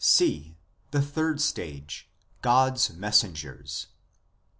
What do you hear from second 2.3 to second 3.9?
God s Messengers."